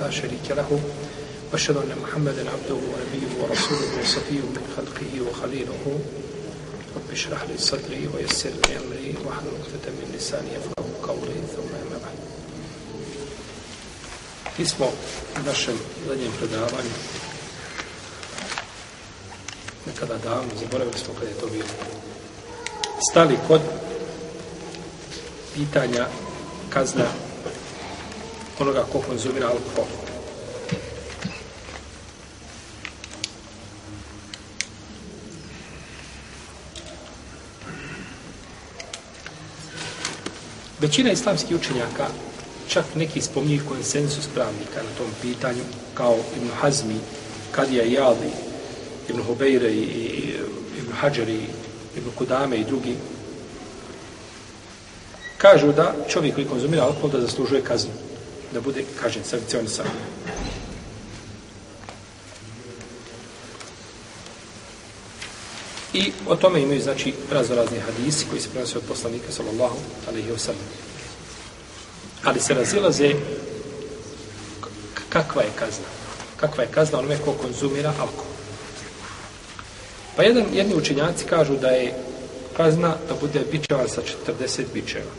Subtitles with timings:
[0.00, 0.80] لا شريك له.
[1.52, 6.00] وأشهد أن محمدا عبده ونبيه ورسوله وصفيه من خلقه وخليله.
[6.96, 11.38] رب اشرح لي صدري ويسر لي أمري واحلل عقدة من لساني يفقه قولي.
[11.56, 12.18] ثم أما بعد.
[14.58, 15.78] Mi smo u našem
[16.08, 16.94] zadnjem predavanju.
[19.86, 21.64] Nekada davno, zaboravili smo kada je to bilo,
[23.10, 23.36] stali
[28.60, 29.86] onoga ko konzumira alkohol.
[40.80, 42.06] Većina islamskih učenjaka,
[42.68, 45.62] čak neki spomniji konsensus pravnika na tom pitanju,
[45.94, 46.94] kao Ibn Hazmi,
[47.52, 48.30] Kadija Jali,
[49.08, 50.34] Ibn Hubejre i
[50.78, 51.40] Ibn Hadžari,
[51.96, 52.96] Ibn Kudame i drugi,
[55.38, 57.92] kažu da čovjek koji konzumira alkohol da zaslužuje kaznu,
[58.54, 59.86] da bude kažen, sankcionisan.
[65.92, 69.76] I o tome imaju, znači, razno hadisi koji se prenose od poslanika, sallallahu
[70.08, 70.68] alaihi wa sallam.
[72.24, 73.14] Ali se razilaze
[75.08, 75.86] kakva je kazna.
[76.36, 78.34] Kakva je kazna onome ko konzumira alkohol.
[80.16, 81.94] Pa jedan, jedni učinjaci kažu da je
[82.56, 85.10] kazna da bude bičevan sa 40 bičeva.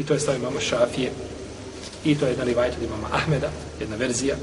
[0.00, 1.12] I to je stavi mama Šafije.
[2.04, 4.36] I to je jedan rivajt od imama Ahmeda, jedna verzija.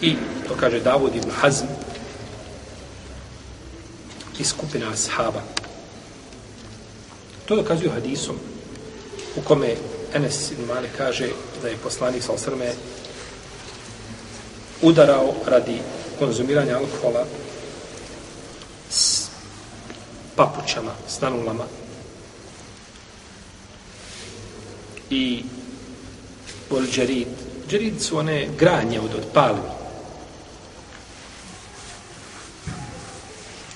[0.00, 0.16] I
[0.48, 1.66] to kaže Davud ibn Hazm
[4.38, 5.42] i skupina ashaba.
[7.44, 8.36] To dokazuju hadisom
[9.36, 9.74] u kome
[10.14, 11.28] Enes ibn Mali kaže
[11.62, 12.72] da je poslanik sa osrme
[14.82, 15.78] udarao radi
[16.18, 17.26] konzumiranja alkohola
[18.90, 19.28] s
[20.36, 21.64] papućama, s nanulama
[25.12, 25.44] i
[26.70, 27.28] bol džerid.
[27.68, 29.70] Džerid su one granje od, od palmi.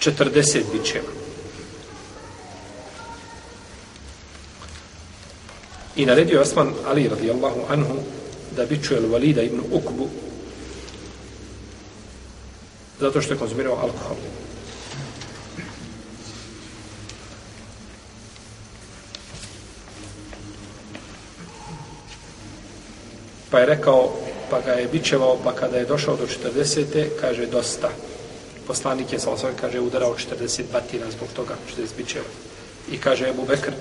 [0.00, 1.12] 40 bićeva.
[5.96, 7.94] I naredio Osman Ali radijallahu anhu
[8.56, 10.08] da bićuje Valida ibn Ukbu
[13.00, 14.16] zato što je konzumirao alkohol.
[23.56, 24.12] Pa je rekao,
[24.50, 27.06] pa ga je bićevao, pa kada je došao do 40.
[27.20, 27.88] kaže dosta.
[28.66, 29.30] Poslanik je sa
[29.60, 32.24] kaže, udarao 40 batina zbog toga, 40 bićeva.
[32.92, 33.72] I kaže Ebu Bekr,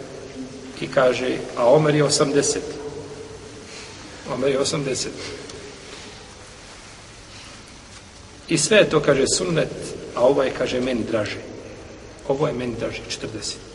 [0.82, 2.60] i kaže, a Omer je 80.
[4.34, 5.08] Omer je 80.
[8.48, 9.76] I sve to, kaže, sunnet,
[10.16, 11.44] a ovo je, kaže, meni draže.
[12.28, 13.75] Ovo je meni draže, 40.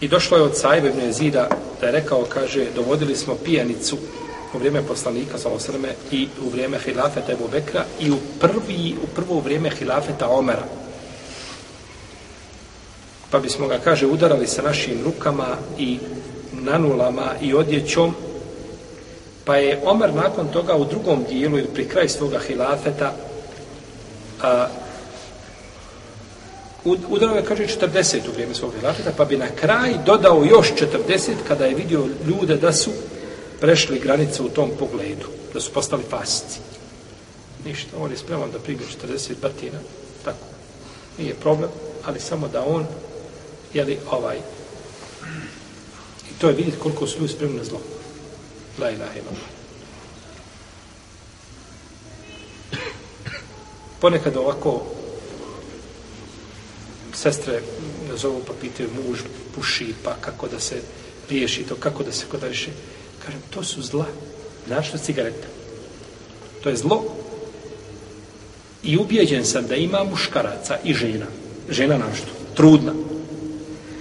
[0.00, 1.48] I došlo je od Sajbe ibn Jezida
[1.80, 3.96] da je rekao, kaže, dovodili smo pijanicu
[4.54, 9.06] u vrijeme poslanika sa osrme i u vrijeme hilafeta Ebu Bekra i u, prvi, u
[9.06, 10.64] prvo vrijeme hilafeta Omera.
[13.30, 15.98] Pa bismo ga, kaže, udarali sa našim rukama i
[16.52, 18.14] nanulama i odjećom,
[19.44, 23.12] pa je Omer nakon toga u drugom dijelu ili pri kraju svoga hilafeta
[24.42, 24.66] a,
[26.86, 30.72] udarao je, kaže, 40 u vrijeme svog hilafeta, pa bi na kraj dodao još
[31.08, 32.90] 40 kada je vidio ljude da su
[33.60, 36.58] prešli granice u tom pogledu, da su postali fasici.
[37.64, 39.78] Ništa, on je spreman da primi 40 batina,
[40.24, 40.46] tako.
[41.18, 41.70] Nije problem,
[42.04, 42.86] ali samo da on,
[43.74, 44.36] jeli, ovaj,
[46.30, 47.80] i to je vidjeti koliko su ljudi spremni na zlo.
[48.78, 49.46] La ilaha ilaha.
[54.00, 54.95] Ponekad ovako
[57.16, 57.60] sestre
[58.10, 59.20] nazovu pa pitaju muž
[59.54, 60.76] puši pa kako da se
[61.30, 62.70] riješi to, kako da se kod riješi.
[63.24, 64.06] Kažem, to su zla.
[64.66, 65.46] Znaš što cigareta?
[66.62, 67.04] To je zlo.
[68.82, 71.26] I ubijeđen sam da ima muškaraca i žena.
[71.70, 72.30] Žena nam što?
[72.54, 72.92] Trudna.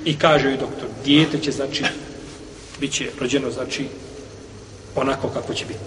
[0.06, 1.84] I kaže joj doktor, dijete će znači,
[2.80, 3.86] bit će rođeno znači
[4.96, 5.80] onako kako će biti.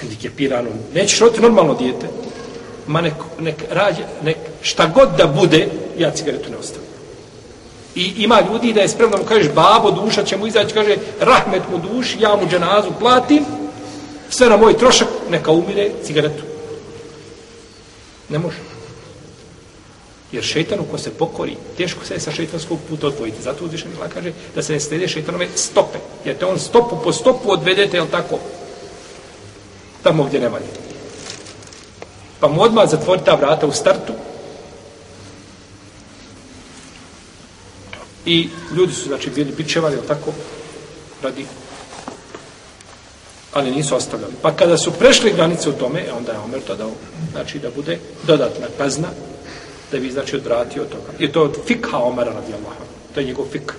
[0.00, 0.70] Hendikepirano.
[0.94, 2.08] Nećeš roditi normalno dijete.
[2.86, 6.88] Ma nek, nek, rađe, nek šta god da bude, ja cigaretu ne ostavim.
[7.94, 11.62] I ima ljudi da je spremno mu kažeš babo, duša će mu izaći, kaže rahmet
[11.70, 13.44] mu duši, ja mu dženazu platim,
[14.30, 16.42] sve na moj trošak, neka umire cigaretu.
[18.28, 18.56] Ne može.
[20.32, 23.42] Jer šeitanu ko se pokori, teško se je sa šeitanskog puta odvojiti.
[23.42, 25.98] Zato uzvišen Allah kaže da se ne slede šeitanove stope.
[26.24, 28.38] Jer te on stopu po stopu odvedete, jel tako?
[30.02, 30.83] Tamo gdje ne valje.
[32.44, 34.12] Pa mu odmah zatvori ta vrata u startu,
[38.26, 40.32] I ljudi su, znači, bili bičevali, jel tako,
[41.22, 41.46] radi
[43.52, 44.32] ali nisu ostavljali.
[44.42, 46.90] Pa kada su prešli granice u tome, e, onda je Omer to dao,
[47.32, 49.08] znači da bude dodatna kazna,
[49.92, 51.12] da bi, znači, odvratio od toga.
[51.18, 52.76] I to od fikha Omera radi Allah.
[53.14, 53.72] To je njegov fik.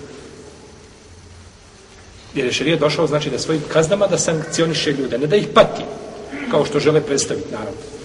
[2.34, 5.82] Jer je šarija došao, znači, da svojim kaznama da sankcioniše ljude, ne da ih pati,
[6.50, 7.95] kao što žele predstaviti, naravno.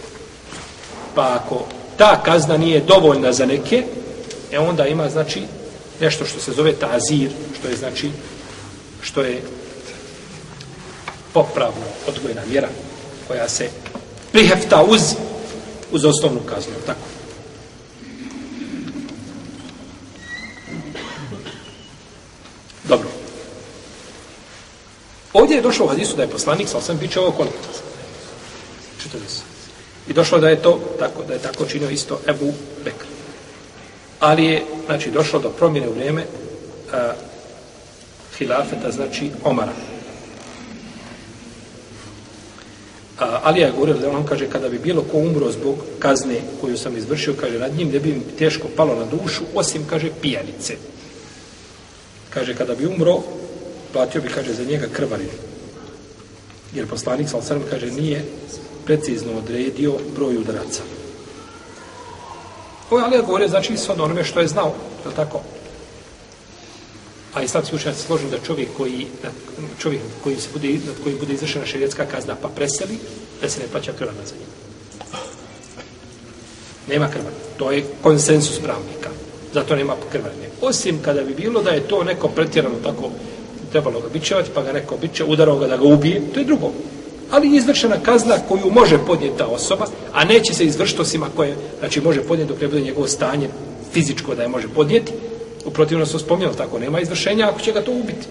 [1.15, 1.65] Pa ako
[1.97, 3.83] ta kazna nije dovoljna za neke,
[4.51, 5.41] e onda ima, znači,
[5.99, 7.29] nešto što se zove tazir,
[7.59, 8.11] što je, znači,
[9.01, 9.41] što je
[11.33, 12.69] popravno odgojna mjera
[13.27, 13.69] koja se
[14.31, 15.01] prihefta uz
[15.91, 16.99] uz osnovnu kaznu, tako.
[22.83, 23.07] Dobro.
[25.33, 27.57] Ovdje je došlo u hadisu da je poslanik, sa osam biće ovo koliko?
[29.13, 29.50] 40.
[30.07, 32.53] I došlo da je to tako, da je tako činio isto Ebu
[32.85, 33.05] Bekr.
[34.19, 36.25] Ali je, znači, došlo do promjene u vrijeme
[36.93, 37.13] a,
[38.37, 39.71] hilafeta, znači Omara.
[43.19, 46.77] A, Ali je govorio da on kaže kada bi bilo ko umro zbog kazne koju
[46.77, 50.75] sam izvršio, kaže nad njim ne bi im teško palo na dušu, osim, kaže, pijanice.
[52.29, 53.23] Kaže, kada bi umro,
[53.93, 55.37] platio bi, kaže, za njega krvarinu.
[56.73, 58.25] Jer poslanik, sal kaže, nije
[58.85, 60.83] precizno odredio broj udaraca.
[62.89, 64.73] Ovo je Alija govorio, znači, s onome što je znao,
[65.05, 65.41] je tako?
[67.33, 69.07] A islamski učenjac se složio da čovjek koji,
[69.79, 72.97] čovjek koji se bude, nad kojim bude izvršena šerijetska kazna pa preseli,
[73.41, 74.47] da se ne plaća krvana za njim.
[76.87, 77.37] Nema krvana.
[77.57, 79.09] To je konsensus pravnika.
[79.53, 80.49] Zato nema krvane.
[80.61, 83.11] Osim kada bi bilo da je to neko pretjerano tako
[83.71, 86.71] trebalo ga bićevati, pa ga neko biće, udarao ga da ga ubije, to je drugo.
[87.31, 91.55] Ali izvršena kazna koju može podnijeti ta osoba, a neće se izvršiti osim ako je,
[91.79, 93.49] znači može podnijeti dok ne bude njegovo stanje
[93.93, 95.11] fizičko da je može podnijeti,
[95.65, 98.27] U protivno se spominjalo tako, nema izvršenja ako će ga to ubiti.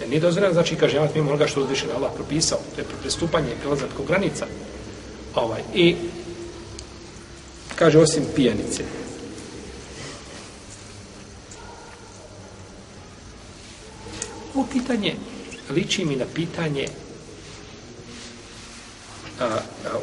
[0.00, 3.48] Jer nije dozvoljeno, znači, kaže, jamat mimo onoga što uzvišen Allah propisao, to je prestupanje
[3.52, 4.46] i prelazak granica.
[5.34, 5.96] Ovaj, I,
[7.74, 8.84] kaže, osim pijanice.
[14.54, 15.14] Ovo pitanje
[15.70, 16.88] liči mi na pitanje
[19.40, 19.60] a, a,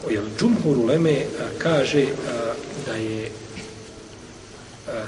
[0.09, 2.53] jel, Džumhur Uleme a, kaže a,
[2.85, 3.31] da je
[4.87, 5.05] a,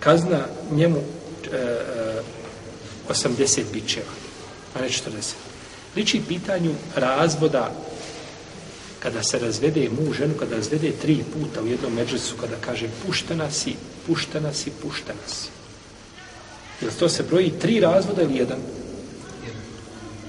[0.00, 0.98] kazna njemu
[1.52, 1.56] a,
[3.08, 4.12] a, 80 bičeva,
[4.74, 5.34] a ne 40.
[5.96, 7.70] Liči pitanju razvoda
[9.00, 13.50] kada se razvede muž ženu, kada razvede tri puta u jednom međusu, kada kaže puštena
[13.50, 13.74] si,
[14.06, 15.48] puštena si, puštena si.
[16.80, 18.58] Jel to se broji tri razvoda ili jedan?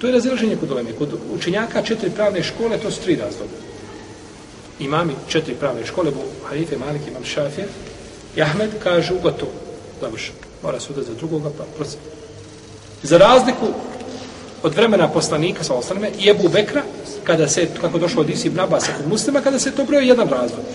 [0.02, 0.92] To je razilaženje kod uleme.
[0.98, 3.54] Kod učenjaka četiri pravne škole, to su tri razloga.
[4.80, 6.20] Imami četiri pravne škole, bu
[6.50, 7.66] Harife, Malik, Imam Šafir,
[8.36, 9.52] I Ahmed kažu gotovo,
[10.02, 10.36] završen.
[10.64, 12.00] Mora se za drugoga, pa prosim.
[13.04, 13.68] Za razliku
[14.64, 16.84] od vremena poslanika, sa ostaneme, i Ebu Bekra,
[17.24, 20.30] kada se, kako došlo od Isi ibn Abasa kod muslima, kada se to broje jedan
[20.30, 20.66] razlog.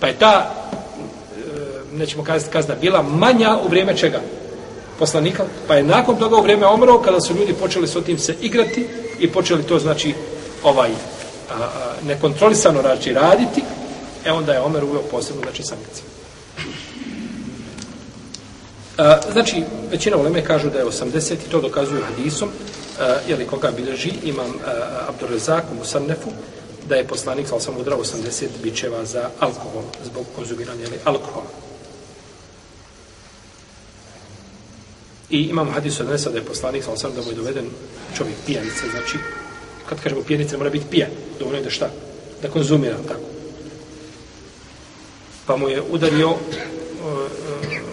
[0.00, 4.20] Pa je ta, e, nećemo kazati kazna, bila manja u vrijeme čega?
[4.98, 5.44] Poslanika.
[5.66, 8.86] Pa je nakon toga u vrijeme omro, kada su ljudi počeli s tim se igrati
[9.18, 10.14] i počeli to, znači,
[10.62, 11.68] ovaj, a, a,
[12.06, 13.62] nekontrolisano znači, raditi,
[14.24, 16.04] e onda je Omer uveo posebno, znači, sankciju.
[19.32, 22.48] Znači, većina uleme kažu da je 80 i to dokazuju hadisom,
[23.28, 24.54] jeli koga bilježi imam
[25.08, 26.30] Abdurrezak u Musannefu,
[26.88, 31.67] da je poslanik, ali sam udrao 80 bičeva za alkohol, zbog konzumiranja jeli, alkohola.
[35.30, 37.66] I imam hadis od Nesa da je poslanik, sal sam da mu je doveden
[38.16, 39.18] čovjek pijanice, znači,
[39.88, 41.90] kad kažemo pijanice, mora biti pijan, dovoljno je da šta?
[42.42, 43.20] Da konzumira, tako.
[45.46, 47.88] Pa mu je udario uh, uh,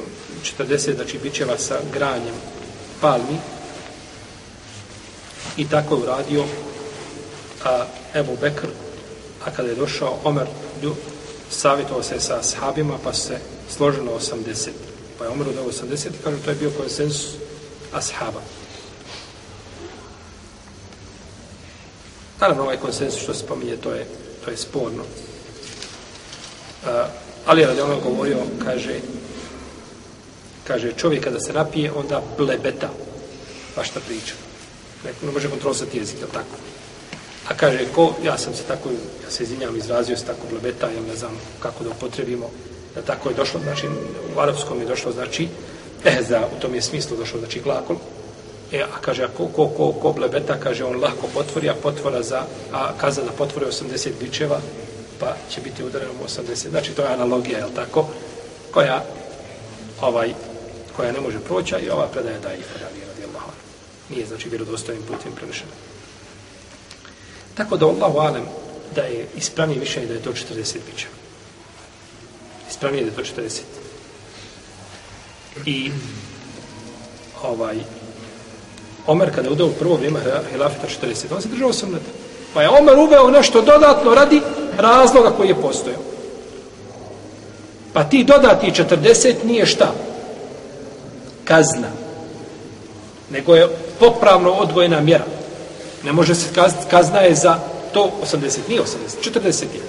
[0.59, 2.35] 40 znači bićeva sa granjem
[3.01, 3.37] palmi
[5.57, 6.43] i tako je uradio
[7.63, 8.67] a, Ebu Bekr
[9.45, 10.47] a kada je došao Omer
[11.49, 13.37] savjetovao se sa sahabima pa se
[13.69, 14.69] složeno 80
[15.17, 17.33] pa je Omer dao 80 i kažu to je bio konsensus
[17.93, 18.41] ashaba
[22.39, 24.07] naravno ovaj konsensus što se spominje to je,
[24.45, 25.03] to je sporno
[26.85, 26.91] Uh,
[27.45, 28.99] ali je radi ono govorio kaže
[30.67, 32.89] kaže čovjek kada se napije, onda blebeta.
[33.75, 34.33] Pa šta priča?
[35.05, 36.57] Neko ne može kontrolisati jezik, je tako?
[37.47, 38.89] A kaže, ko, ja sam se tako,
[39.23, 42.49] ja se izvinjam, izrazio se tako blebeta, ja ne znam kako da upotrebimo,
[42.95, 43.87] da tako je došlo, znači,
[44.35, 45.47] u arapskom je došlo, znači,
[46.05, 47.97] ehza, u tom je smislu došlo, znači, glakol,
[48.71, 52.23] E, a kaže, a ko, ko, ko, ko blebeta, kaže, on lahko potvori, a potvora
[52.23, 54.59] za, a kaza da potvori 80 bičeva,
[55.19, 56.69] pa će biti udareno 80.
[56.69, 58.07] Znači, to je analogija, je tako?
[58.71, 59.03] Koja,
[60.01, 60.33] ovaj,
[60.95, 63.53] koja ne može proći, i ova predaja daje i da nije radi Allah.
[64.09, 65.71] Nije, znači, vjerodostojnim putem prenešena.
[67.53, 68.45] Tako da Allahu alem
[68.95, 71.24] da je ispravni više da je to 40 bičeva.
[72.69, 73.59] Ispravnije da je to 40.
[75.65, 75.91] I
[77.43, 77.75] ovaj
[79.07, 80.19] Omer kada je udao u prvo vrijeme
[80.51, 82.11] hilafeta 40, on se držao sunneta.
[82.53, 84.41] Pa je Omer uveo nešto dodatno radi
[84.77, 86.01] razloga koji je postojao.
[87.93, 89.93] Pa ti dodati 40 nije šta?
[91.43, 91.87] Kazna.
[93.29, 93.67] Nego je
[93.99, 95.25] popravno odvojena mjera.
[96.03, 97.59] Ne može se kazna, kazna je za
[97.93, 98.85] to 80, nije 80,
[99.33, 99.81] 40 je.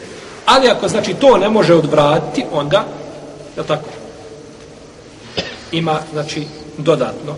[0.46, 2.86] Ali ako znači to ne može odvratiti, onda,
[3.56, 3.88] je tako?
[5.72, 6.46] Ima, znači,
[6.78, 7.36] dodatno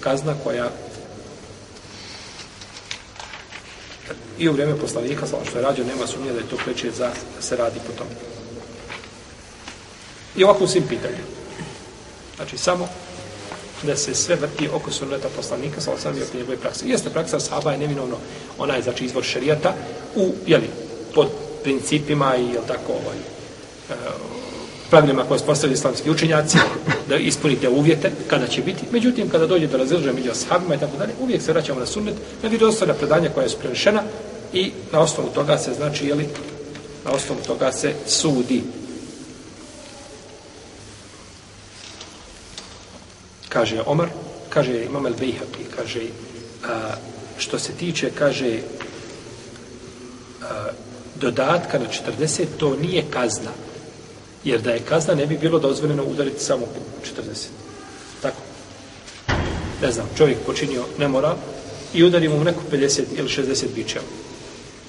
[0.00, 0.70] kazna koja
[4.38, 7.10] i u vrijeme poslanika, samo što je rađeno, nema sumnje da je to preče za
[7.36, 8.10] da se radi po tome.
[10.36, 11.28] I ovako u svim pitanjima.
[12.36, 12.88] Znači, samo
[13.82, 16.88] da se sve vrti oko sunneta poslanika, sa osam oko njegove prakse.
[16.88, 18.16] Jeste praksa sahaba je neminovno,
[18.58, 19.74] ona je znači izvor šerijata
[20.16, 20.70] u, jeli,
[21.14, 21.28] pod
[21.62, 23.18] principima i, jel tako, ovaj,
[23.90, 23.94] e,
[24.90, 26.58] pravilima koje postavili islamski učenjaci,
[27.08, 28.82] da ispunite uvjete kada će biti.
[28.92, 32.14] Međutim, kada dođe do razilaženja među ashabima i tako dalje, uvijek se vraćamo na sunnet,
[32.42, 34.02] na vjerodostojna predanja koja je prenešena
[34.52, 36.28] i na osnovu toga se, znači, jeli,
[37.04, 38.62] na osnovu toga se sudi.
[43.50, 44.08] kaže Omar,
[44.48, 46.06] kaže Imam El Bejhaki, kaže
[46.64, 46.94] a,
[47.38, 48.62] što se tiče, kaže
[50.42, 50.70] a,
[51.20, 51.84] dodatka na
[52.18, 53.50] 40, to nije kazna.
[54.44, 56.66] Jer da je kazna, ne bi bilo dozvoljeno udariti samo
[57.16, 57.46] 40.
[58.22, 58.36] Tako.
[59.82, 61.36] Ne znam, čovjek počinio nemoral
[61.94, 64.04] i udari mu neko 50 ili 60 bićeva.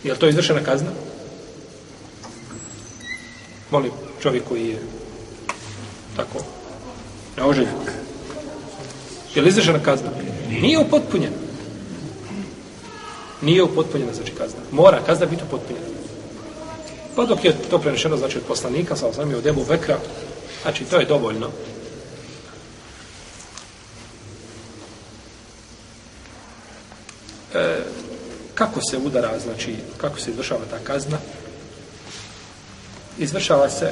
[0.03, 0.89] Je li to izvršena kazna?
[3.71, 4.77] Molim, čovjek koji je
[6.15, 6.39] tako,
[7.37, 7.73] neoželjen.
[9.35, 10.09] Je li izvršena kazna?
[10.49, 11.35] Nije upotpunjena.
[13.41, 14.59] Nije upotpunjena, znači kazna.
[14.71, 16.00] Mora kazna biti upotpunjena.
[17.15, 19.97] Pa dok je to prenešeno, znači od poslanika, sa osam je od Ebu Bekra,
[20.61, 21.49] znači to je dovoljno.
[27.53, 27.77] E,
[28.53, 31.17] kako se udara, znači, kako se izvršava ta kazna?
[33.17, 33.91] Izvršava se,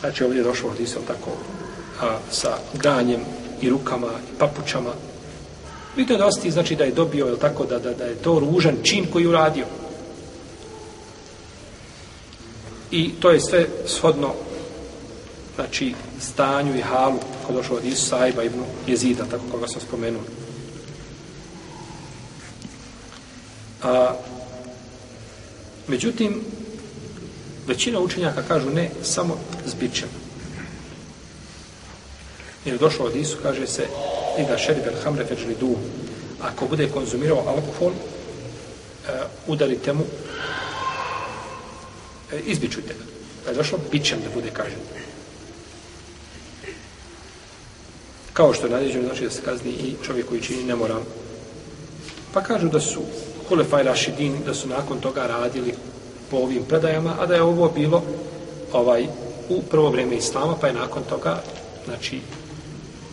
[0.00, 1.30] znači ovdje je došlo od Isel tako,
[2.00, 3.20] a, sa granjem
[3.60, 4.90] i rukama i papučama.
[5.96, 8.76] Vidite da osti, znači da je dobio, je tako, da, da, da je to ružan
[8.82, 9.66] čin koji uradio.
[12.92, 14.34] I to je sve shodno
[15.54, 20.22] znači stanju i halu kod došao od Isusa Ajba ibn Jezida, tako koga sam spomenuo.
[23.82, 24.14] A,
[25.88, 26.40] međutim,
[27.66, 30.08] većina učenjaka kažu ne, samo zbičem.
[32.64, 33.86] Jer došlo od Isu, kaže se,
[34.38, 35.76] i da šeri bel hamre feđli du.
[36.42, 39.12] Ako bude konzumirao alkohol, e,
[39.46, 40.04] udarite mu,
[42.32, 43.04] E, uh, izbičujte ga.
[43.44, 44.78] Da je došlo, bićem da bude kažen.
[48.32, 51.00] Kao što je nadjeđeno, znači da se kazni i čovjek koji čini nemoral.
[52.32, 53.00] Pa kažu da su
[53.48, 55.74] Hulefaj Rašidin, da su nakon toga radili
[56.30, 58.02] po ovim predajama, a da je ovo bilo
[58.72, 59.06] ovaj
[59.48, 61.42] u prvo vrijeme Islama, pa je nakon toga,
[61.84, 62.20] znači,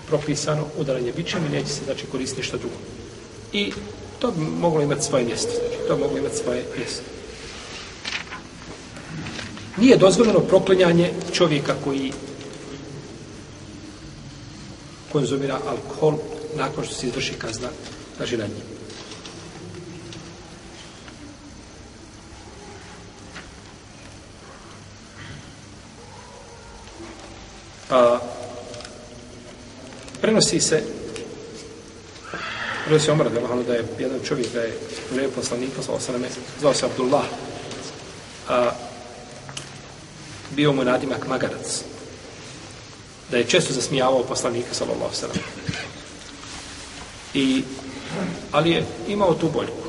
[0.07, 2.75] propisano udaranje bićem i neće se znači koristiti ništa drugo.
[3.53, 3.73] I
[4.19, 5.51] to bi moglo imati svoje mjesto.
[5.51, 7.18] Znači, to bi moglo imati svoje mjesto.
[9.79, 12.13] Nije dozvoljeno proklinjanje čovjeka koji
[15.11, 16.13] konzumira alkohol
[16.55, 17.69] nakon što se izvrši kazna
[18.17, 18.79] znači na njim.
[27.89, 28.19] A, pa,
[30.21, 30.83] Prenosi se
[32.85, 34.77] Prenosi se Omar Delahanu da je jedan čovjek da je
[35.11, 36.27] u vreme poslanika sa osaname
[36.59, 37.25] zvao se Abdullah
[38.49, 38.71] a,
[40.59, 41.83] bio mu nadimak Magarac
[43.31, 45.37] da je često zasmijavao poslanika sa sallam
[47.33, 47.63] i
[48.51, 49.87] ali je imao tu boljku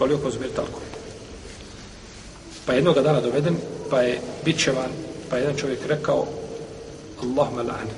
[0.00, 0.88] volio konzumirati alkohol
[2.66, 3.56] pa jednog dana doveden
[3.90, 4.90] pa je bićevan
[5.30, 6.26] pa je jedan čovjek rekao
[7.22, 7.88] Allahumma la'an.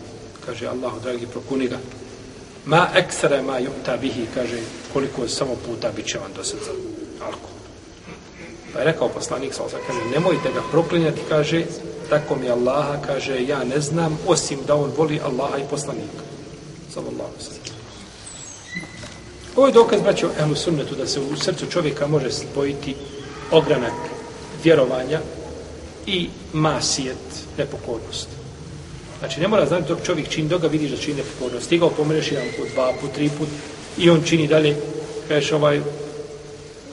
[0.47, 1.79] Kaže Allahu dragi prokuni ga.
[2.67, 4.27] Ma eksere ma jumta bihi.
[4.35, 4.59] Kaže
[4.93, 6.71] koliko je samo puta bićevan do srca.
[7.25, 7.59] Alkohol
[8.73, 11.21] pa je rekao poslanik sa kaže nemojte ga proklinjati.
[11.29, 11.65] Kaže
[12.13, 16.23] tako mi Allaha kaže ja ne znam osim da on voli Allaha i poslanika
[16.95, 17.63] sallallahu sallam
[19.57, 22.95] Ovo je dokaz, braćo, ehlu sunnetu, da se u srcu čovjeka može spojiti
[23.51, 23.93] ogranak
[24.65, 25.21] vjerovanja
[26.07, 27.25] i masijet
[27.59, 28.29] nepokornost.
[29.19, 31.69] Znači, ne mora znati dok čovjek čini, dok ga vidiš da čini nepokornost.
[31.69, 33.49] Ti ga opomeneš jedan put, dva put, tri put
[33.99, 34.77] i on čini dalje.
[35.29, 35.81] Kažeš ovaj,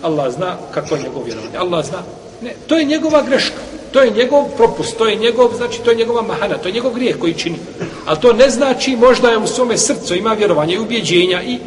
[0.01, 1.57] Allah zna kako je njegov vjerovanje.
[1.57, 2.03] Allah zna.
[2.41, 3.68] Ne, to je njegova greška.
[3.91, 6.93] To je njegov propust, to je njegov, znači to je njegova mahana, to je njegov
[6.93, 7.58] grijeh koji čini.
[8.05, 11.58] Ali to ne znači možda je u svome srcu ima vjerovanje i ubjeđenja i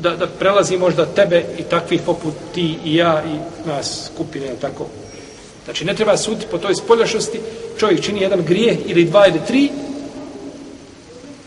[0.00, 4.86] da, da prelazi možda tebe i takvih poput ti i ja i nas skupine, tako.
[5.64, 7.40] Znači ne treba suditi po toj spoljašnosti,
[7.78, 9.70] čovjek čini jedan grijeh ili dva ili tri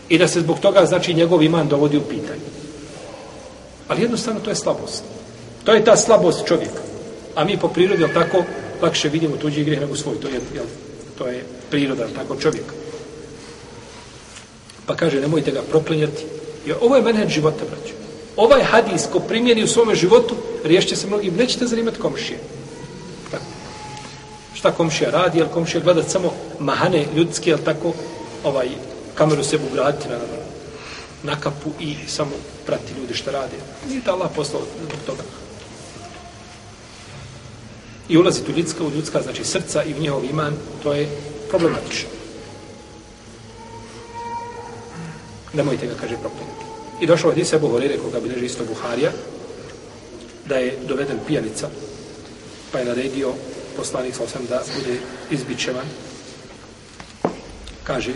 [0.08, 2.46] i da se zbog toga znači njegov iman dovodi u pitanje.
[3.88, 5.04] Ali jednostavno to je slabost.
[5.64, 6.80] To je ta slabost čovjeka.
[7.34, 8.44] A mi po prirodi, jel tako,
[8.82, 10.20] lakše vidimo tuđi grijeh nego svoj.
[10.20, 10.64] To je, jel,
[11.18, 12.72] to je priroda, tako, čovjeka.
[14.86, 16.24] Pa kaže, nemojte ga proklinjati.
[16.66, 17.94] I ovo je menheđ života, braću.
[18.36, 21.34] Ovaj hadis ko primjeni u svome životu, riješće se mnogim.
[21.36, 22.38] Nećete zanimati komšije.
[23.30, 23.44] Tako.
[24.54, 27.92] Šta komšija radi, jel komšija gleda samo mahane ljudske, jel tako,
[28.44, 28.68] ovaj,
[29.14, 30.18] kameru sebu ugraditi na,
[31.22, 32.30] na kapu i samo
[32.66, 33.56] prati ljudi šta rade.
[33.88, 35.22] Nije ta Allah poslao zbog toga
[38.08, 41.08] i ulaziti u ljudska, u ljudska, znači srca i u njihov iman, to je
[41.50, 42.08] problematično.
[45.52, 46.64] Nemojte ga, kaže, prokliniti.
[47.00, 49.12] I došao od Isa Buhorire, koga bileži isto Buharija,
[50.48, 51.68] da je doveden pijanica,
[52.72, 53.32] pa je naredio
[53.76, 54.98] poslanik sa osam da bude
[55.30, 55.86] izbičevan.
[57.84, 58.12] Kaže,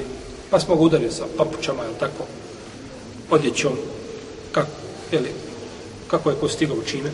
[0.50, 2.24] pa smo ga udarili sa papučama, jel tako,
[3.30, 3.72] odjećom,
[4.52, 4.70] kako,
[5.12, 5.30] jeli,
[6.08, 7.10] kako je ko stigao čime,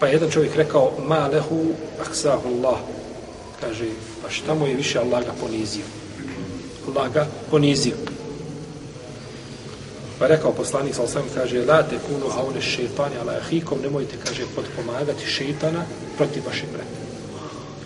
[0.00, 1.64] Pa je jedan čovjek rekao, ma lehu
[2.00, 2.78] aksahu Allah.
[3.60, 3.84] Kaže,
[4.22, 5.84] pa šta mu je više Allah ga ponizio?
[6.88, 7.94] Allah ga ponizio.
[10.18, 14.16] Pa je rekao poslanik, sal sam kaže, la te kunu haune šeitani, ala ahikom, nemojte,
[14.24, 15.84] kaže, podpomagati šeitana
[16.16, 16.96] protiv vašeg brata.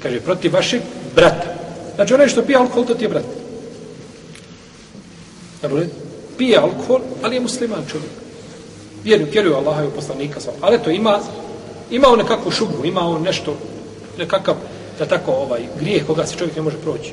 [0.02, 0.82] Kaže, protiv vašeg
[1.14, 1.54] brata.
[1.94, 3.24] Znači, onaj što pije alkohol, to ti je brat.
[5.62, 5.82] Dobro,
[6.38, 8.10] pije alkohol, ali je musliman čovjek.
[9.04, 11.20] Vjeruju, vjeruju Allaha i poslanika, ali to ima
[11.90, 13.56] imao nekakvu šubu, imao nešto,
[14.18, 14.54] nekakav,
[14.98, 17.12] da tako, ovaj, grijeh koga se čovjek ne može proći.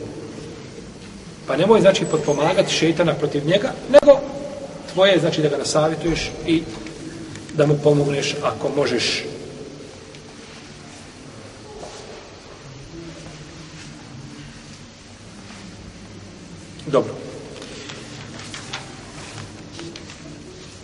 [1.48, 4.20] Pa nemoj, znači, potpomagati šeitana protiv njega, nego
[4.94, 6.64] tvoje, znači, da ga nasavjetuješ i
[7.54, 9.24] da mu pomogneš ako možeš.
[16.86, 17.14] Dobro.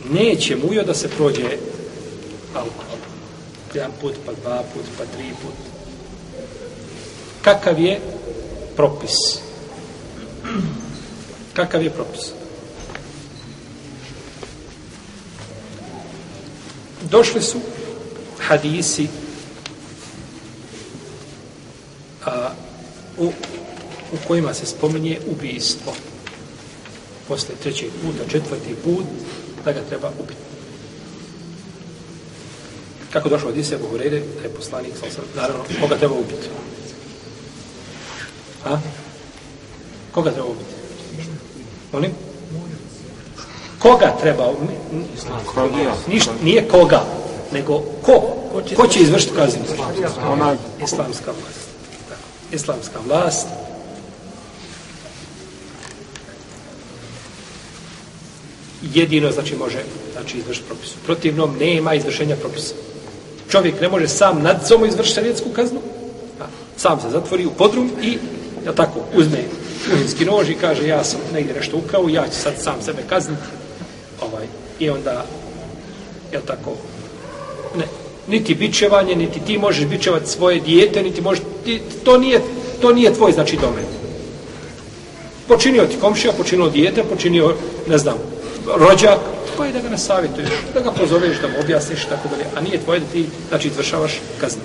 [0.09, 1.57] Neće mujo da se prođe
[2.55, 2.92] alkohol
[3.75, 5.53] jedan put, pa dva put, pa tri put.
[7.41, 7.99] Kakav je
[8.75, 9.39] propis?
[11.53, 12.31] Kakav je propis?
[17.09, 17.59] Došli su
[18.39, 19.07] hadisi
[22.25, 22.49] a,
[23.17, 23.25] u,
[24.11, 25.93] u kojima se spominje ubijstvo.
[27.27, 29.05] Posle trećeg puta, četvrti put,
[29.65, 30.52] da ga treba ubiti.
[33.13, 36.47] Kako došlo od Isija Buhurere, da je poslanik, sam sam, naravno, koga treba ubiti?
[38.65, 38.77] A?
[40.11, 40.73] Koga treba ubiti?
[41.91, 42.11] Molim?
[43.79, 44.73] Koga treba ubiti?
[46.07, 47.03] Ništa, nije koga,
[47.51, 48.21] nego ko?
[48.75, 49.61] Ko će izvršiti kaznu?
[50.83, 51.69] Islamska vlast.
[52.51, 53.47] Islamska vlast.
[58.93, 60.89] jedino znači može znači izvršiti propis.
[61.05, 62.73] Protivnom nema izvršenja propisa
[63.53, 65.79] čovjek ne može sam nad sobom izvršiti šarijetsku kaznu,
[66.41, 66.43] a,
[66.77, 68.17] sam se zatvori u podrum i,
[68.65, 69.37] ja tako, uzme
[69.91, 73.41] kuhinski nož i kaže, ja sam negdje nešto ukrao, ja ću sad sam sebe kazniti.
[74.21, 74.45] Ovaj,
[74.79, 75.25] I onda,
[76.31, 76.71] je tako,
[77.77, 77.85] ne,
[78.27, 82.41] niti bičevanje, niti ti možeš bičevati svoje dijete, niti možeš, ti, to, nije,
[82.81, 83.85] to nije tvoj, znači, domen.
[85.47, 87.53] Počinio ti komšija, počinio dijete, počinio,
[87.87, 88.17] ne znam,
[88.75, 89.19] rođak,
[89.55, 92.99] tvoje da ga nasavjetuješ, da ga pozoveš, da mu objasniš, tako dalje, a nije tvoje
[92.99, 94.61] da ti, znači, izvršavaš kaznu.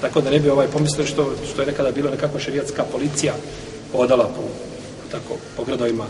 [0.00, 3.34] Tako da ne bi ovaj pomislio što, što je nekada bilo nekakva šerijatska policija
[3.92, 4.42] odala po,
[5.10, 6.06] tako, po gradovima,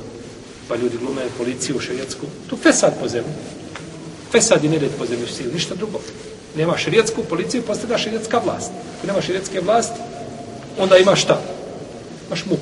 [0.69, 2.27] pa ljudi glume policiju šerijatsku.
[2.51, 3.33] Tu fesad po zemlji.
[4.33, 6.01] Fesad i nered po zemlji ništa drugo.
[6.57, 8.71] Nema šerijatsku policiju, postavlja šerijatska vlast.
[8.99, 10.01] Ako nema šerijatske vlasti,
[10.79, 11.41] onda imaš šta?
[12.27, 12.61] Imaš mup.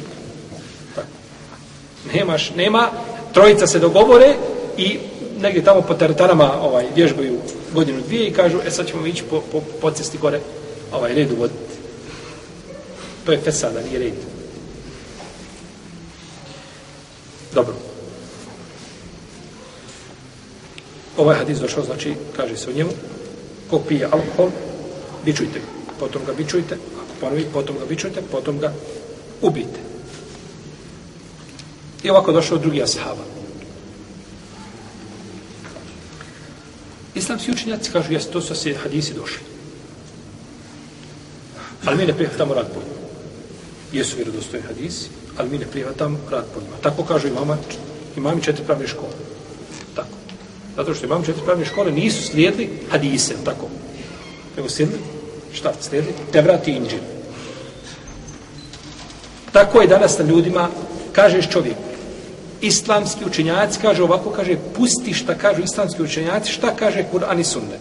[0.94, 1.08] Tako.
[2.14, 2.90] Nemaš, nema,
[3.32, 4.36] trojica se dogovore,
[4.76, 4.98] i
[5.40, 7.38] negdje tamo po teretanama ovaj, vježbaju
[7.74, 10.40] godinu dvije i kažu, e sad ćemo ići po, po, po cesti gore
[10.92, 11.72] ovaj, red uvoditi.
[13.26, 14.14] To je fesada, nije red.
[17.54, 17.74] Dobro.
[21.16, 22.90] Ovaj hadis došao, znači, kaže se o njemu,
[23.70, 24.50] ko pije alkohol,
[25.24, 25.66] bičujte ga.
[26.00, 28.72] Potom ga bičujte, ako ponovi, potom ga bičujte, potom ga
[29.42, 29.80] ubijte.
[32.02, 33.31] I ovako došao drugi ashaba.
[37.14, 39.42] Islamski učenjaci kažu, jes, to su se hadisi došli.
[41.84, 43.02] Ali mi ne prihvatamo rad po njima.
[43.92, 46.76] Jesu vjerodostojni hadisi, ali mi ne prihvatamo rad po njima.
[46.82, 47.56] Tako kažu imama,
[48.16, 49.12] imami četiri pravne škole.
[49.96, 50.16] Tako.
[50.76, 53.68] Zato što imami četiri pravne škole nisu slijedili hadise, tako.
[54.56, 55.00] Nego slijedili,
[55.52, 56.14] šta slijedili?
[56.32, 56.98] Tevrat i Inđil.
[59.52, 60.68] Tako je danas na ljudima,
[61.12, 61.91] kažeš čovjeku,
[62.62, 67.80] islamski učenjaci kaže ovako, kaže, pusti šta kažu islamski učenjaci, šta kaže Kur'an i Sunnet.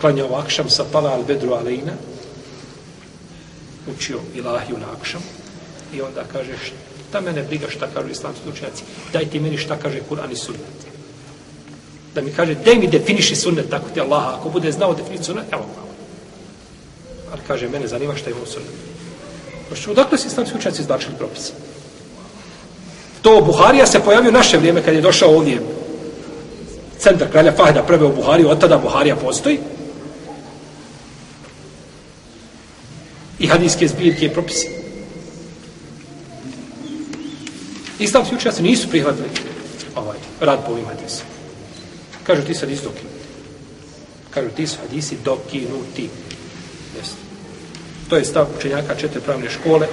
[0.00, 1.92] Klanjao akšam sa pala al bedru alejna,
[3.96, 5.22] učio ilahiju na akšam,
[5.94, 6.52] i onda kaže,
[7.08, 10.95] šta mene briga šta kažu islamski učenjaci, dajte meni šta kaže Kur'an i Sunnet
[12.16, 15.52] da mi kaže, daj mi definiši sunnet, tako ti Allaha, ako bude znao definiciju sunnet,
[15.52, 15.88] evo malo.
[17.32, 18.70] Ali kaže, mene zanima šta je u sunnet.
[19.68, 21.52] Pa Pošto, odakle si islamski učenci izbačili propise?
[23.22, 25.60] To Buharija se pojavio naše vrijeme kad je došao ovdje
[26.98, 29.58] centar kralja Fahda prve u Buhariju, od tada Buharija postoji.
[33.38, 34.68] I hadijske zbirke i propise.
[37.98, 39.28] Islamski učenci nisu prihvatili
[39.96, 41.35] ovaj, rad po ovim hadisima.
[42.26, 43.16] Kažu ti sad dokinuti.
[44.30, 46.08] Kažu ti su hadisi dokinuti.
[46.96, 47.16] Jeste.
[48.08, 49.86] To je stav učenjaka četiri pravne škole.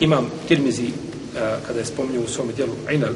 [0.00, 3.14] Imam Tirmizi, eh, kada je spominio u svom dijelu Inal,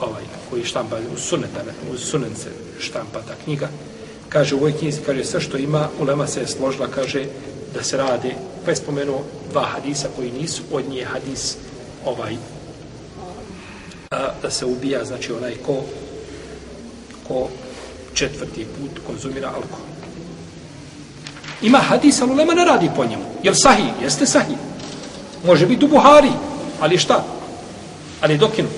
[0.00, 1.62] ovaj, koji štampa u suneta,
[1.94, 3.68] u sunence štampa ta knjiga,
[4.28, 7.24] kaže u ovoj knjizi, kaže sve što ima, ulema se je složila, kaže
[7.74, 11.56] da se rade, pa je spomenuo dva hadisa koji nisu, od nje hadis
[12.04, 12.36] ovaj,
[14.10, 15.84] a, da se ubija, znači onaj ko
[17.28, 17.48] ko
[18.14, 19.86] četvrti put konzumira alkohol.
[21.62, 23.22] Ima hadis, ali ulema ne radi po njemu.
[23.42, 23.92] Jel sahih?
[24.02, 24.56] Jeste sahih.
[25.46, 26.30] Može biti u Buhari,
[26.80, 27.24] ali šta?
[28.20, 28.72] Ali dokinut.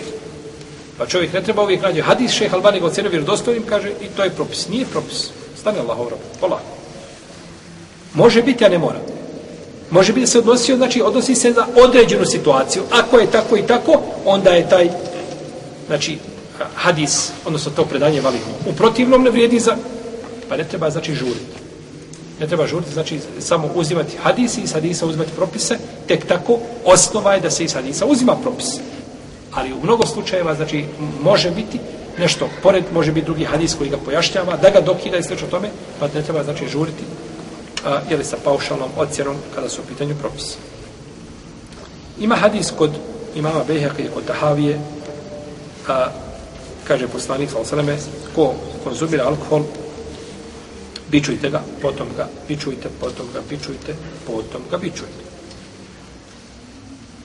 [0.98, 2.02] Pa čovjek ne treba uvijek nađe.
[2.02, 4.68] Hadis šeh Albani ga ocenio vjerodostojnim, kaže, i to je propis.
[4.68, 5.28] Nije propis.
[5.60, 6.60] Stane Allah u Pola.
[8.14, 9.00] Može biti, a ne mora.
[9.90, 12.82] Može biti da se odnosi, znači odnosi se na određenu situaciju.
[12.90, 14.90] Ako je tako i tako, onda je taj,
[15.86, 16.18] znači,
[16.74, 18.52] hadis, odnosno to predanje validno.
[18.66, 19.76] U protivnom ne vrijedi za...
[20.48, 21.64] Pa ne treba, znači, žuriti.
[22.40, 27.34] Ne treba žuriti, znači, samo uzimati hadisi i iz hadisa uzimati propise, tek tako osnova
[27.34, 28.80] je da se iz hadisa uzima propise.
[29.52, 30.84] Ali u mnogo slučajeva, znači,
[31.22, 31.78] može biti
[32.18, 35.34] nešto pored, može biti drugi hadis koji ga pojašnjava, da ga dokida i sl.
[35.50, 35.68] tome,
[36.00, 37.04] pa ne treba, znači, žuriti
[37.84, 40.56] a, ili sa paušalnom ocjenom kada su u pitanju propise.
[42.20, 42.90] Ima hadis kod
[43.34, 44.80] imama Beheka i kod Tahavije,
[45.88, 46.06] a,
[46.84, 47.96] kaže poslanik sa osaleme,
[48.34, 49.64] ko konzumira alkohol,
[51.10, 53.94] bičujte ga, potom ga bičujte, potom ga bičujte,
[54.26, 55.24] potom ga bičujte.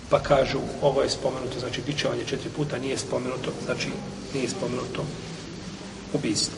[0.09, 3.89] Pa kažu, ovo je spomenuto, znači bičevanje četiri puta nije spomenuto, znači
[4.33, 5.05] nije spomenuto
[6.13, 6.57] ubijstvo.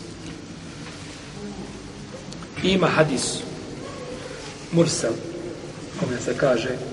[2.64, 3.38] Ima hadis
[4.72, 5.14] Mursel,
[6.00, 6.91] kome se kaže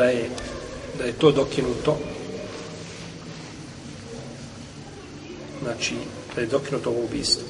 [0.00, 0.28] da je
[0.98, 1.98] da je to dokinuto.
[5.62, 5.94] Znači
[6.34, 7.42] da je dokinuto ovo ubistvo.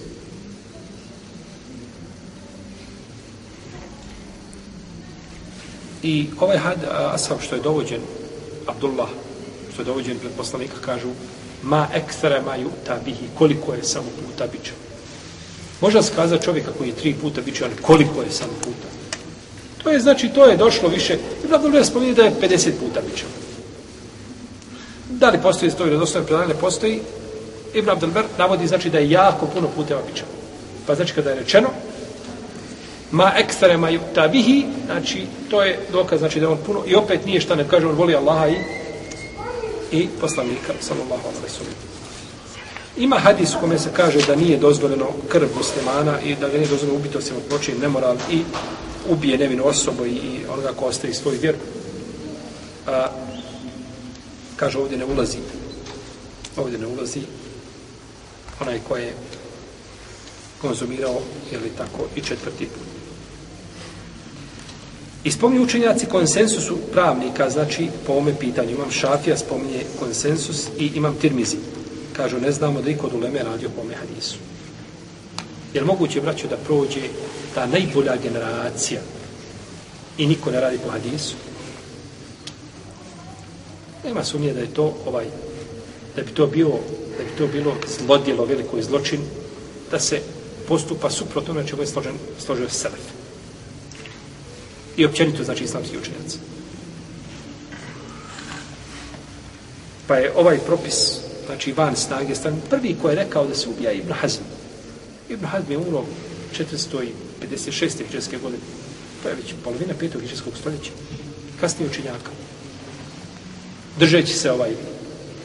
[6.02, 8.00] I ovaj had asab što je dovođen
[8.66, 9.08] Abdullah
[9.72, 11.08] što je dovođen pred poslanika kažu
[11.62, 14.72] ma ekstra ma juta bihi koliko je samo puta bića
[15.80, 18.79] možda se kazati čovjeka koji je tri puta bićan, koliko je samo puta
[19.82, 21.18] To je, znači, to je došlo više.
[21.44, 23.24] Ibn Abdul spominje da je 50 puta bića.
[25.08, 26.48] Da li postoji to ili dostojno predanje?
[26.48, 27.00] Ne postoji.
[27.74, 30.24] Ibn Abdul navodi, znači, da je jako puno puteva bića.
[30.86, 31.68] Pa znači, kada je rečeno,
[33.10, 37.26] ma ekstare ma tabihi, znači, to je dokaz, znači, da je on puno, i opet
[37.26, 38.56] nije šta ne kaže, on voli Allaha i,
[39.92, 41.74] i poslanika, sallallahu alaihi sallam.
[42.96, 46.68] Ima hadis u kome se kaže da nije dozvoljeno krv muslimana i da ga nije
[46.68, 48.42] dozvoljeno ubiti osim od nemoral i
[49.10, 50.20] ubije nevinu osobu i,
[50.52, 51.58] onoga ko ostavi svoju vjeru.
[52.86, 53.06] A,
[54.56, 55.38] kaže ovdje ne ulazi
[56.56, 57.20] ovdje ne ulazi
[58.60, 59.12] onaj ko je
[60.60, 61.20] konzumirao
[61.52, 63.00] ili tako i četvrti put.
[65.24, 68.70] I spominju učenjaci konsensusu pravnika, znači po ome pitanju.
[68.70, 71.56] Imam Šafija, spominje konsensus i imam Tirmizi.
[72.16, 74.36] Kažu, ne znamo da i kod Uleme radio po ome hadisu.
[75.74, 77.00] Jer moguće, braću, da prođe
[77.54, 79.00] ta najbolja generacija
[80.18, 81.34] i niko ne radi po hadisu,
[84.04, 85.26] Nema sumnje da je to ovaj
[86.16, 86.68] da bi to bio
[87.18, 89.20] da bi to bilo zlodjelo veliko i zločin
[89.90, 90.20] da se
[90.68, 93.00] postupa suprotno na čemu je složen, složio Selef.
[94.96, 96.38] I općenito znači islamski učenjaci.
[100.06, 103.92] Pa je ovaj propis znači van snage stan prvi ko je rekao da se ubija
[103.92, 104.42] Ibn Hazm.
[105.28, 106.04] Ibn Hazm je umro
[107.40, 107.98] 456.
[107.98, 108.62] hijđarske godine.
[109.22, 110.90] To je već polovina petog hijđarskog stoljeća.
[111.60, 112.30] Kasnije učenjaka.
[113.98, 114.70] Držeći se ovaj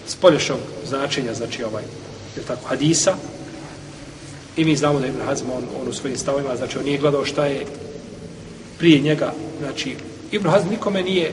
[0.07, 1.83] spolješnog značenja, znači ovaj,
[2.37, 3.15] je tako, hadisa,
[4.57, 6.97] i mi znamo da je Ibn Hazm, on, on u svojim stavima, znači on nije
[6.97, 7.65] gledao šta je
[8.77, 9.95] prije njega, znači
[10.31, 11.31] Ibn Hazm nikome nije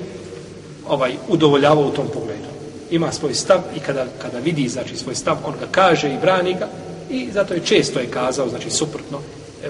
[0.88, 2.52] ovaj udovoljavao u tom pogledu.
[2.90, 6.54] Ima svoj stav i kada, kada vidi znači svoj stav, on ga kaže i brani
[6.54, 6.68] ga
[7.10, 9.20] i zato je često je kazao, znači suprotno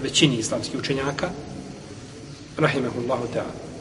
[0.00, 1.30] većini islamskih učenjaka,
[2.56, 3.72] rahimehullahu ta'ala.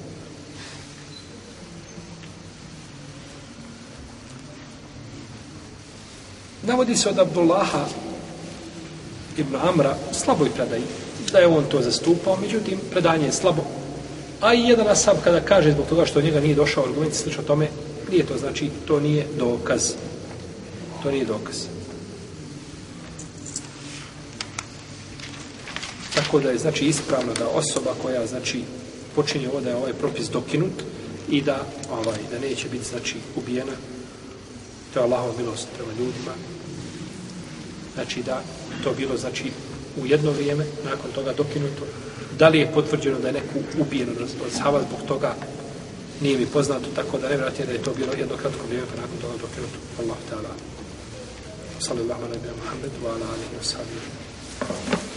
[6.64, 7.86] Navodi se od Abdullaha
[9.38, 10.84] ibn Amra slaboj predaji,
[11.32, 13.64] da je on to zastupao, međutim, predanje je slabo.
[14.42, 17.68] A i jedan asab kada kaže zbog toga što njega nije došao argument slično tome,
[18.12, 19.94] nije to, znači, to nije dokaz.
[21.04, 21.81] To nije dokaz.
[26.32, 28.62] Tako da je, znači, ispravno da osoba koja, znači,
[29.16, 30.84] počinje ovo da je ovaj propis dokinut
[31.30, 33.74] i da, ovaj, da neće biti, znači, ubijena
[34.94, 36.32] to je Allahova milost prema ljudima.
[37.94, 38.44] Znači da
[38.84, 39.52] to bilo znači
[40.02, 41.84] u jedno vrijeme, nakon toga dokinuto.
[42.40, 44.10] Da li je potvrđeno da je neko ubijen
[44.46, 45.36] od Sava zbog toga
[46.22, 49.02] nije mi poznato, tako da ne vratije da je to bilo jedno kratko vrijeme, pa
[49.02, 49.78] nakon toga dokinuto.
[50.00, 50.54] Allah ta'ala.
[51.80, 55.11] Sallallahu alaihi wa sallam, wa ala alihi wa sallam.